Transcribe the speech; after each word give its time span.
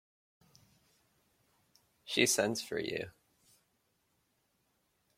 She 2.05 2.25
sends 2.25 2.59
for 2.59 2.79
you. 2.79 3.11